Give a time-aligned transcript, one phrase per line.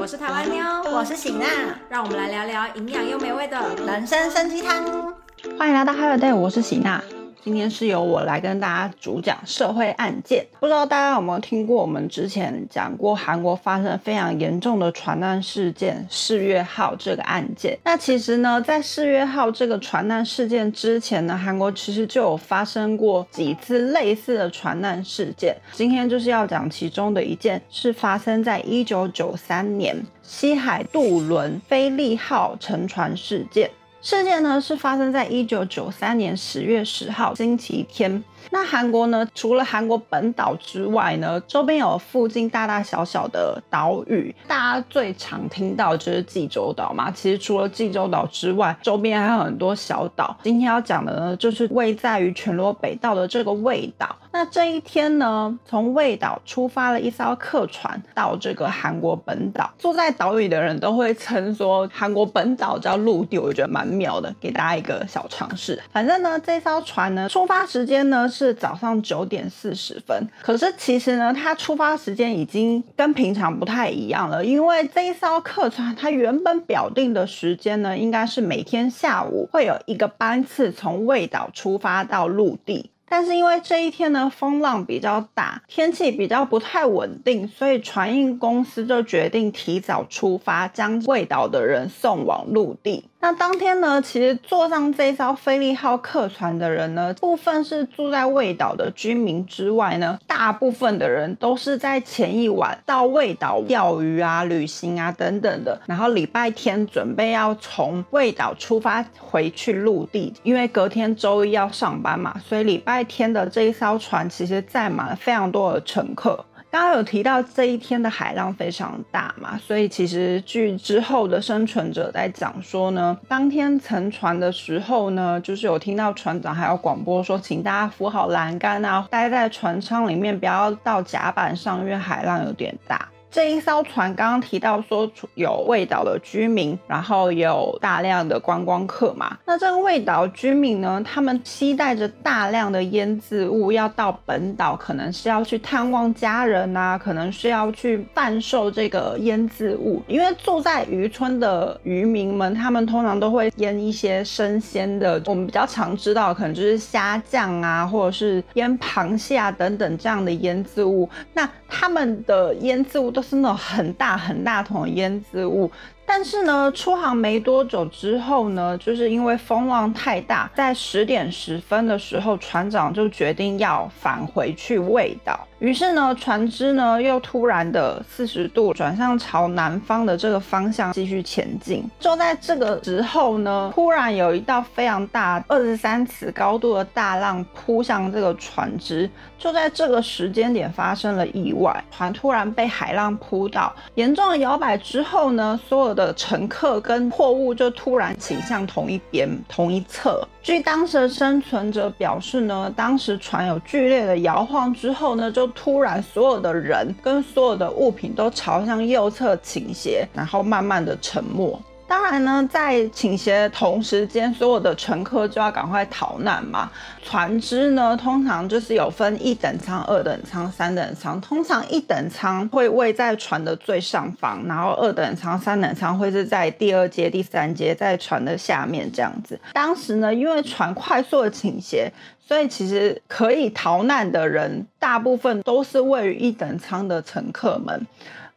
[0.00, 1.46] 我是台湾妞，我是喜娜，
[1.88, 5.14] 让我们来聊聊营养又美味的人生参鸡汤。
[5.56, 7.00] 欢迎来到 h e l l o Day，我是喜娜。
[7.48, 10.46] 今天是由我来跟大家主讲社会案件。
[10.60, 17.78] 不知道大家有没有听过我们之前讲过韩国发生非常严重的船难事件“世越号”这个案件？
[17.84, 25.56] 那其实呢，在“世越号”这个船难事件之前呢，韩国其实就有发生过几次类似的船难事件。
[25.72, 33.70] 今天就是要讲其中的一件，是发生在一九九三年西海渡轮“菲利号”沉船事件。
[34.00, 38.22] 事件呢是发生在一九九三年十月十号星期天。
[38.50, 44.34] 那韩国呢，除了韩国本岛之外呢，周边有附近大大小小的岛屿。
[44.46, 47.10] 大家最常听到就是济州岛嘛。
[47.10, 50.36] 其实除了济州岛之外，周边还有很多小岛。
[50.42, 54.16] 今天要讲的呢，就是位在于全罗北道的这个魏岛。
[54.32, 59.70] 那这一天呢，从魏岛出发了一艘客船到这个韩国本岛。
[59.78, 64.34] 坐在岛屿的人都会称说，韩国本岛叫陆地，我觉得蛮妙的。
[64.40, 65.80] 给大家一个小尝试。
[65.92, 68.27] 反正呢，这艘船呢，出发时间呢。
[68.28, 82.90] 是早上九点四十分，可是其实呢，它出发时间已经跟平常不太一样了，因为这一艘客船它原本表定的时间呢，应该是每天下午会有一个班次从魏岛出发到陆地。
[83.10, 93.07] 但是因为这一天呢，风浪比较大，天气比较不太稳定，所以船运公司就决定提早出发，将未岛的人送往陆地。
[93.20, 116.44] 那当天呢，其实坐上这艘菲利号客船的人呢，部分是住在卫岛的居民之外呢，大部分的人都是在前一晚到卫岛钓鱼啊、旅行啊等等的，然后礼拜天准备要从卫岛出发回去陆地，因为隔天周一要上班嘛，所以礼拜天的这一艘船其实载满了非常多的乘客。
[116.70, 133.08] 刚刚有提到这一天的海浪非常大嘛，所以其实据之后的生存者在讲说呢，当天乘船的时候呢，就是有听到船长还有广播说，请大家扶好栏杆啊，待在船舱里面，不要到甲板上，因为海浪有点大。
[133.30, 139.36] 这一艘船刚刚提到说有味岛的居民，然后有大量的观光客嘛。
[139.44, 150.02] 那这个味岛居民呢，他们期待着大量的腌制物要到本岛，可能是要去探望家人啊，可能是要去贩售这个腌制物。
[150.08, 161.06] 因为住在渔村的渔民们，他们通常都会腌一些生鲜的，我们比较常知道可能就是虾酱啊，或者是腌螃蟹啊等等这样的腌制物。
[161.34, 163.12] 那他们的腌制物。
[163.18, 165.68] 都是那种很大很大桶腌制物。
[166.10, 175.46] 但是呢，出航没多久之后呢，就是因为风浪太大，在十点十分的时候，船长就决定要返回去味岛。
[175.58, 181.84] 于是呢，船只呢又突然的四十度转向朝南方的这个方向继续前进。
[182.00, 189.10] 就在这个时候呢，突然有一道非常大、二十三尺高度的大浪扑向这个船只。
[189.36, 200.26] 就在这个时间点发生了意外，船突然被海浪扑倒，严重摇摆之后呢，所有的乘客跟货物就突然倾向同一边、同一侧。
[200.40, 211.60] 据当时的生存者表示呢，当时船有剧烈的摇晃之后呢，就突然所有的人跟所有的物品都朝向右侧倾斜，然后慢慢的沉没。
[211.88, 216.70] 当然呢，在倾斜的同时间，所有的乘客就要赶快逃难嘛。
[217.02, 221.18] 船只呢，通常就是有分一等舱、二等舱、三等舱。
[221.22, 229.40] 通常一等舱会位在船的最上方，然后二等舱、三等舱会是在第二阶、第三阶，在船的下面这样子。
[229.54, 231.90] 当时呢，因为船快速的倾斜，
[232.20, 237.86] 所以其实可以逃难的人，大部分都是位于一等舱的乘客们。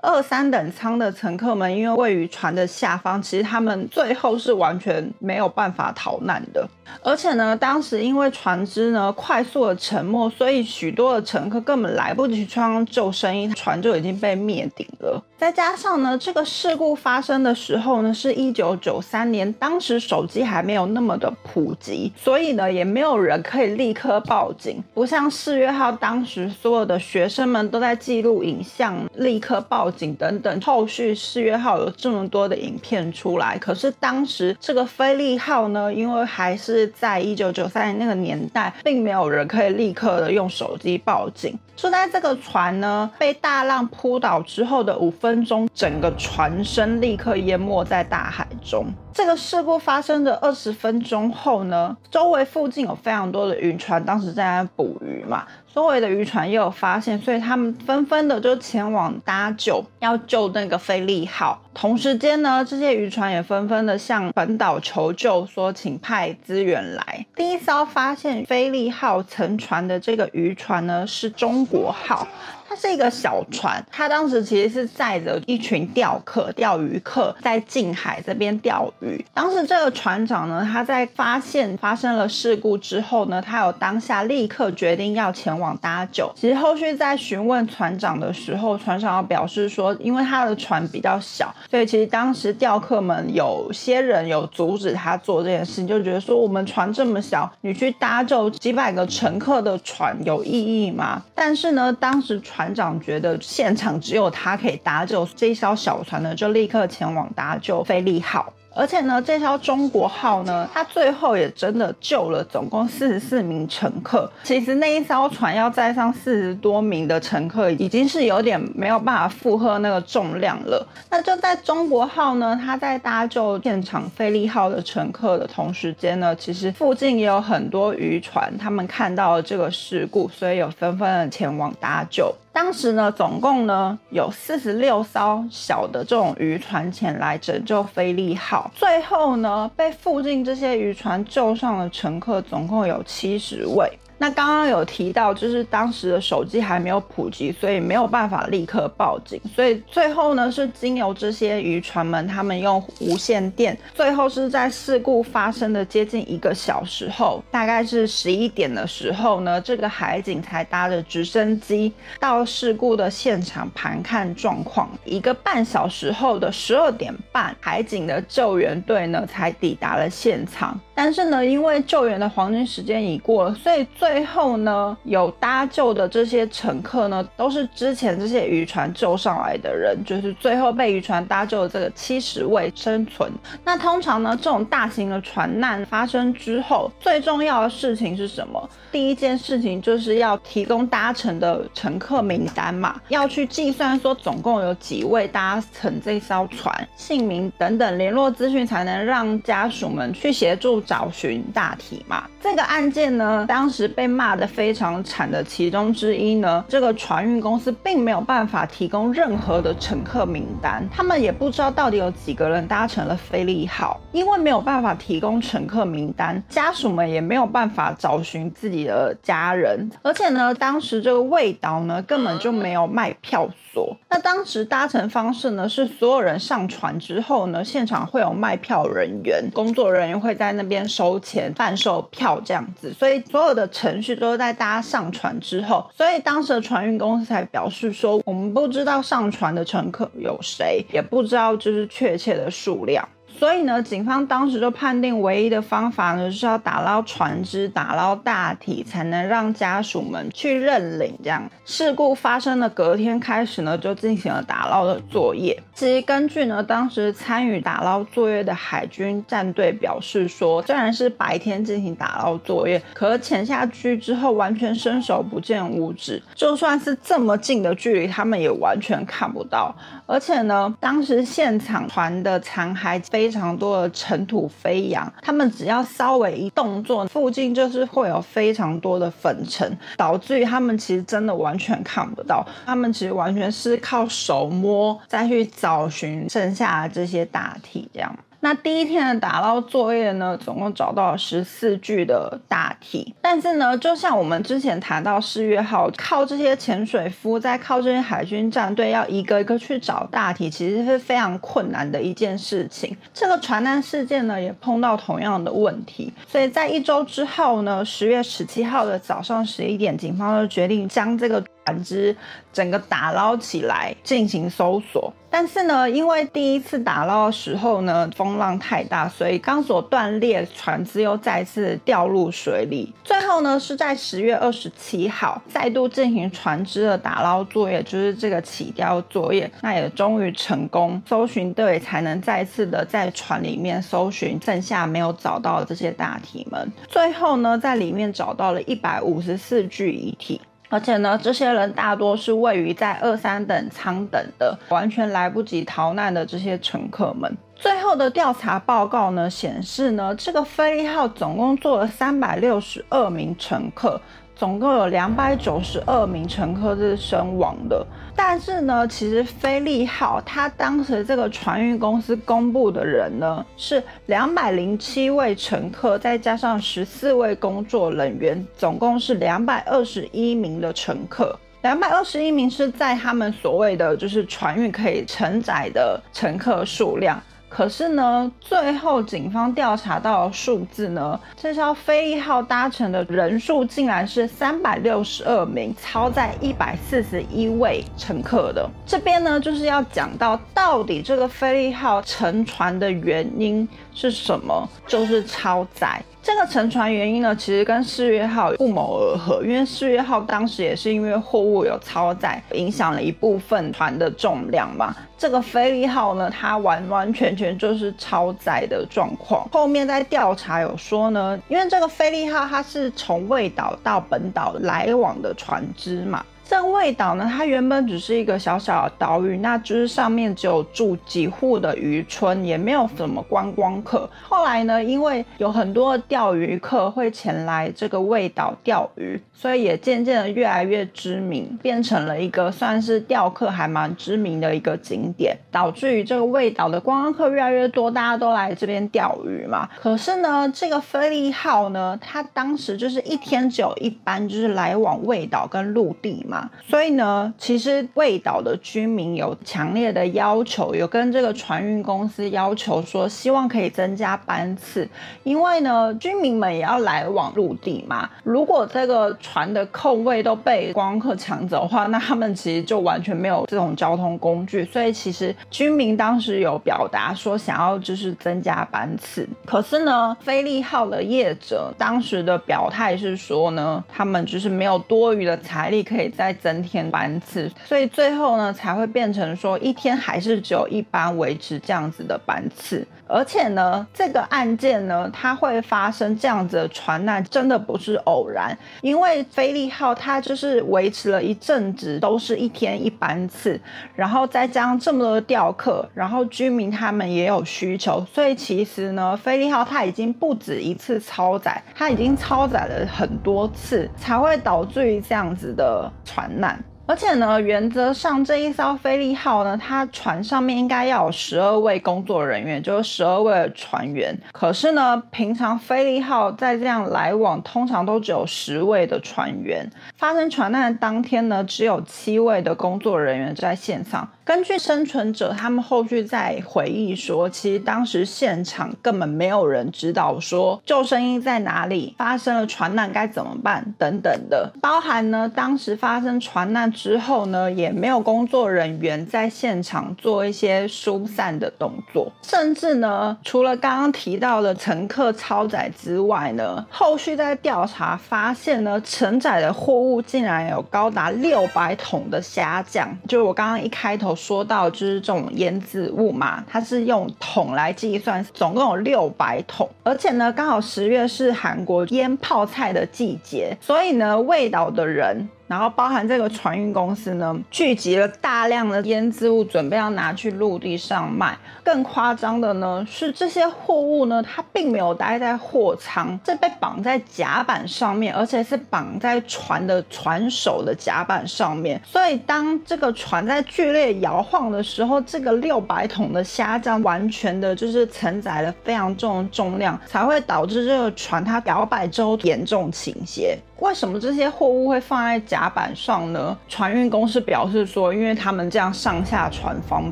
[0.02, 6.68] 二三等舱的乘客们，因为位于船的下方，其实他们最后是完全没有办法逃难的。
[7.04, 15.24] 而且呢，当时因为船只呢快速的沉没，所以许多的乘客根本来不及穿上救生衣，船就已经被灭顶了。
[15.38, 30.62] 再加上呢，这个事故发生的时候呢，是一九九三年，当时手机还没有那么的普及，所以呢，也没有人可以立刻报警，不像四月号当时所有的学生们都在记录影像，立刻报警等等。
[30.62, 41.58] 后续四月号有这么多的影片出来，可是当时这个菲利号呢，因为还是在一九九三年那个年代，并没有人可以立刻的用手机报警。
[41.76, 48.86] 就在这个船呢被大浪扑倒之后的五分钟，整个船身立刻淹没在大海中。
[49.14, 55.46] 这个事故发生的二十分钟后呢，周围附近有非常多的渔船，当时在那捕鱼嘛。
[55.74, 61.62] 周围的渔船也有发现，所以他们纷纷的就前往搭救，要救那个菲利号。
[61.74, 67.26] 同时间呢，这些渔船也纷纷的向本岛求救，说请派资源来。
[67.36, 72.28] 第一艘发现菲利号沉船的这个渔船呢，是中国号。
[72.68, 79.22] 它是一个小船，它当时其实是载着一群钓客、钓鱼客在近海这边钓鱼。
[79.34, 86.32] 当时这个船长呢，他在发现发生了事故之后呢，他有当下立刻决定要前往搭救。
[86.34, 101.22] 其实后续在询问船长的时候，船长要表示说，因为他的船比较小，所以其实当时钓客们有些人有阻止他做这件事，就觉得说我们船这么小，你去搭救几百个乘客的船有意义吗？
[101.36, 102.72] 但是呢，当时船。
[102.74, 108.54] 长觉得现场只有他可以搭救这一艘小船呢，就立刻前往搭救菲利号。
[108.74, 114.32] 而且呢，这艘中国号呢，它最后也真的救了总共四十四名乘客。
[114.44, 120.88] 其实那一艘船要载上四十多名的乘客，已经是有点没有办法负荷那个重量了。
[121.10, 132.34] 那就在中国号呢，它在搭救现场菲利号的乘客的同时间呢，其实附近也有很多渔船，他们看到了这个事故，所以有纷纷的前往搭救。
[132.54, 143.92] 当时呢，总共呢有四十六艘小的这种渔船前来拯救菲利号，最后呢被附近这些渔船救上的乘客总共有七十位。
[144.22, 149.42] 那刚刚有提到，就是当时的手机还没有普及，所以没有办法立刻报警。
[149.56, 164.88] 所以最后呢，是经由这些渔船们，他们用无线电，最后是在事故发生的接近一个小时后，大概是十一点的时候呢，这个海警才搭着直升机到事故的现场盘看状况。
[165.04, 170.80] 一个半小时后的十二点半，海警的救援队呢才抵达了现场。
[170.94, 183.32] 但是呢，因为救援的黄金时间已过了，所以最最后呢，有搭救的这些乘客呢，都是之前这些渔船救上来的人，就是最后被渔船搭救的这个七十位生存。
[183.64, 188.70] 那通常呢，这种大型的船难发生之后，最重要的事情是什么？
[188.92, 202.26] 第一件事情就是要提供搭乘的乘客名单嘛，要去计算说总共有几位搭乘这艘船，姓名等等联络资讯，才能让家属们去协助找寻大体嘛。
[202.42, 218.82] 这个案件呢，当时被被骂得非常惨的其中之一呢，这个船运公司并没有办法提供任何的乘客名单，他们也不知道到底有几个人搭乘了菲利号，因为没有办法提供乘客名单，家属们也没有办法找寻自己。
[218.82, 223.96] 的家人，而且呢，当时这个味道呢根本就没有卖票所。
[224.10, 235.90] 那当时搭乘方式呢是所有人上船之后呢，现场会有卖票人员，工作人员会在那边收钱贩售票这样子，所以所有的程序都是在大家上船之后。
[235.96, 243.08] 所以当时的船运公司才表示说，我们不知道上船的乘客有谁，也不知道就是确切的数量。
[243.38, 251.18] 所以呢，警方当时就判定唯一的方法呢，是要打捞船只、打捞大体，才能让家属们去认领。
[251.24, 255.58] 这样，事故发生的隔天开始呢，就进行了打捞的作业。
[255.74, 269.76] 其实根据呢，当时参与打捞作业的海军战队表示说，虽然是白天进行打捞作业，可潜下去之后完全伸手不见五指，就算是这么近的距离，他们也完全看不到。
[270.06, 288.12] 而且呢，当时现场船的残骸非 非常多的尘土飞扬，他们只要稍微一动作，附近就是会有非常多的粉尘，导致于他们其实真的完全看不到，他们其实完全是靠手摸再去找寻剩下的这些大体，这样。
[288.42, 293.14] 那第一天的打捞作业呢，总共找到了十四具的大体。
[293.22, 302.98] 但是呢，就像我们之前谈到四月号，靠这些潜水夫，再靠这些海军战队，要一个一个去找大体，其实是非常困难的一件事情。
[303.14, 306.12] 这个船难事件呢，也碰到同样的问题。
[306.28, 311.42] 所以在一周之后呢，十月十七号的早上十一点，警方就决定将这个。
[311.66, 312.16] 船只
[312.52, 322.92] 整个打捞起来进行搜索，但是呢，因为第一次打捞的时候呢，风浪太大，所以钢索断裂，船只又再次掉入水里。
[323.04, 336.72] 最后呢，是在十月二十七号再度进行船只的打捞作业，就是这个起吊作业，那也终于成功，搜寻队才能再次的在船里面搜寻剩下没有找到的这些大体们。
[336.88, 340.42] 最后呢，在里面找到了一百五十四具遗体。
[340.72, 347.30] 而且呢，这些人大多是位于在二三等舱等的，完全来不及逃难的这些乘客们。
[347.56, 354.00] 最后的调查报告呢显示呢，这个飞利号总共坐了三百六十二名乘客。
[354.36, 357.86] 总共有两百九十二名乘客是身亡的，
[358.16, 371.38] 但是呢，其实菲利号它当时这个船运公司公布的人呢是两百零七位乘客，再加上十四位工作人员，总共是两百二十一名的乘客。
[371.62, 377.22] 两百二十一名是在他们所谓的就是船运可以承载的乘客数量。
[377.54, 388.68] 可是呢，最后警方调查到的数字呢，这艘飞利号搭乘的人数竟然是三百六十二名，超载一百四十一位乘客的。
[388.86, 396.02] 这边呢，就是要讲到到底这个飞利号沉船的原因是什么，就是超载。
[396.24, 404.96] 这个沉船原因呢，其实跟四月号不谋而合，因为四月号当时也是因为货物有超载，影响了一部分船的重量嘛。
[405.18, 409.48] 这个菲利号呢，它完完全全就是超载的状况。
[409.52, 416.24] 后面在调查有说呢，因为这个菲利号它是从魏岛到本岛来往的船只嘛。
[416.52, 424.10] 这味岛呢，它原本只是一个小小的岛屿，那就是上面只有住几户的渔村，也没有什么观光客。
[424.22, 439.70] 后来呢，因为有很多钓鱼客会前来这个味岛钓鱼，所以也渐渐的越来越知名，变成了一个算是钓客还蛮知名的一个景点，导致于这个味岛的观光客越来越多，大家都来这边钓鱼嘛。
[439.80, 446.41] 可是呢，这个菲利号呢，它当时就是一天只有一班，就是来往味岛跟陆地嘛。
[446.68, 454.88] 所以呢，其实味岛的居民有强烈的要求，有跟这个船运公司要求说，希望可以增加班次，
[455.24, 458.10] 因为呢，居民们也要来往陆地嘛。
[458.24, 464.66] 如果这个船的空位都被光客抢走的话，那他们其实就完全没有这种交通工具。
[464.66, 469.28] 所以其实居民当时有表达说，想要就是增加班次。
[469.46, 482.86] 可是呢，菲利号的业者当时的表态是说呢，他们就是没有多余的财力可以在增添班次，所以最后呢才会变成说一天还是只有一班维持这样子的班次。
[483.12, 488.58] 而且呢，这个案件呢，它会发生这样子的船难，真的不是偶然。
[488.82, 493.60] 因为菲利号它就是维持了一阵子都是一天一班次，
[493.94, 506.58] 然后再加上这么多钓客，然后居民他们也有需求，所以其实呢，菲利号它已经不止一次超载，它已经超载了很多次，才会导致于这样子的船难。
[506.92, 514.14] 而且呢，原则上这一艘菲利号呢，它船上面应该要有十二位工作人员，就是十二位船员。
[514.34, 519.66] 可是呢，平常菲利号在这样来往，通常都只有十位的船员。
[519.96, 524.10] 发生船难的当天呢，只有七位的工作人员在现场。
[524.32, 534.50] 根据生存者他们后续在回忆说，其实当时现场根本没有人知道说救生衣在哪里，发生了船难该怎么办等等的。
[534.62, 554.16] 包含呢，当时发生船难之后呢，也没有工作人员在现场做一些疏散的动作，甚至呢，除了刚刚提到的乘客超载之外呢，后续在调查发现呢，承载的货物竟然有高达六百桶的虾酱，就是我刚刚一开头。
[554.22, 565.28] 说到就是这种腌渍物嘛，它是用桶来计算，总共有六百桶，而且呢，刚好十月是韩国腌泡菜的季节，所以呢，味道的人。
[565.52, 571.38] 然后包含这个船运公司呢，聚集了大量的腌制物，准备要拿去陆地上卖。
[571.62, 581.82] 更夸张的呢，是这些货物呢，它并没有待在货舱，是被绑在甲板上面，而且是绑在船的船首的甲板上面。
[581.86, 593.38] 所以当这个船在剧烈摇晃的时候，这个六百桶的虾酱完全的就是承载了非常重的重量，才会导致这个船它摇摆之后严重倾斜。
[593.62, 596.36] 为什么这些货物会放在甲板上呢？
[596.50, 599.92] 船运公司表示说，因为他们这样上下船方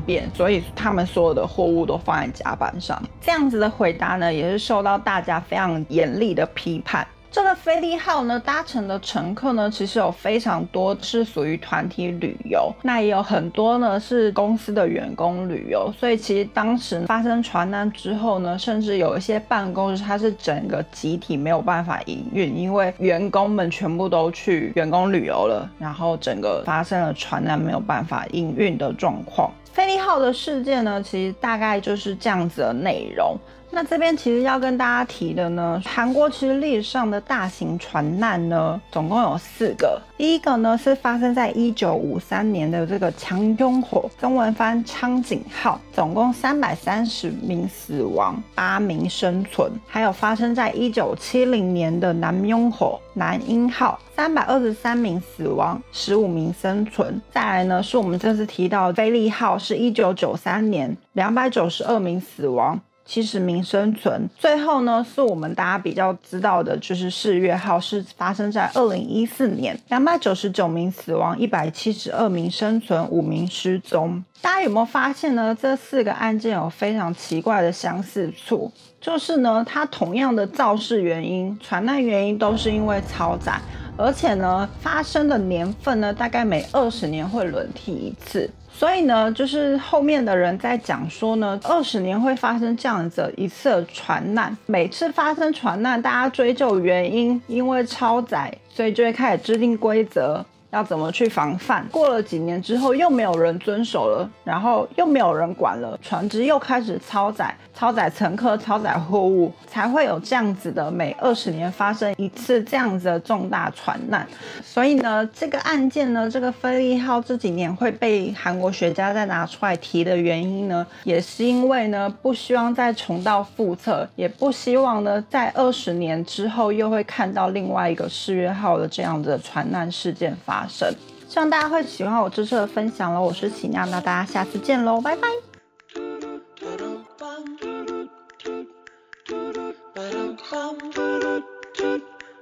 [0.00, 3.00] 便，所以他们所有的货物都放在甲板上。
[3.20, 7.06] 这样子的回答呢，也是受到大家非常严厉的批判。
[7.32, 15.92] 这个菲利号呢，搭乘的乘客呢，其实有非常多是属于团体旅游，那也有很多呢是公司的员工旅游。
[15.96, 29.48] 所以其实当时发生船难之后呢，甚至有一些办公室它是整个集体没有办法营运，因为员工们全部都去员工旅游了，然后整个发生了船难没有办法营运的状况。
[29.72, 33.38] 菲利号的事件呢，其实大概就是这样子的内容。
[33.72, 40.00] 那这边其实要跟大家提的呢，韩国其实历史上的大型船难呢，总共有四个。
[40.18, 49.70] 第一个呢是发生在一九五三年的这个强拥火，中文翻昌景号，总共三百三十名死亡，八名生存。
[49.86, 57.22] 还有发生在一九七零年的南拥火，南英号，三百二十三名死亡，十五名生存。
[57.30, 62.78] 再来呢是我们这次提到的菲利号，是一九九三年，两百九十二名死亡。
[63.10, 74.22] 七十名生存，最后呢是我们大家比较知道的，就是世越号是发生在二零一四年，两百九十九名死亡，一百七十二名生存，五名失踪。
[74.40, 75.52] 大家有没有发现呢？
[75.60, 83.60] 这四个案件有非常奇怪的相似处，就是呢，它同样的肇事原因、船难原因都是因为超载，
[84.00, 88.50] 而且呢，发生的年份呢，大概每二十年会轮替一次。
[88.72, 100.42] 所以呢，就是后面的人在讲说呢，二十年会发生这样子一次船难，每次发生船难，大家追究原因，因为超载，所以就会开始制定规则。
[100.70, 101.84] 要怎么去防范？
[101.90, 114.26] 过了几年之后，又没有人遵守了，然后又没有人管了，船只又开始超载、超载乘客、超载货物，才会有这样子的每二十年发生一次这样子的重大船难。
[114.62, 130.59] 所以呢，这个案件呢，这个菲利号这几年会被韩国学家再拿出来提的原因呢，也是因为呢，不希望再重蹈覆辙，也不希望呢，在二十年之后又会看到另外一个世越号的这样子的船难事件发。
[130.66, 130.94] 生，
[131.28, 133.22] 希望大家会喜欢我这次的分享喽。
[133.22, 135.28] 我是奇妙，那大家下次见喽，拜拜。